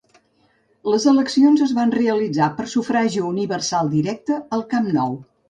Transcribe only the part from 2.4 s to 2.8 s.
per